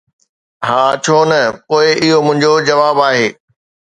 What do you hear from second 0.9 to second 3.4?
ڇو نه؟“ ”پوءِ اهو منهنجو جواب آهي.